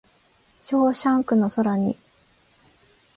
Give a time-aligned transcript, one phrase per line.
[0.59, 1.95] ショーシャンクの空に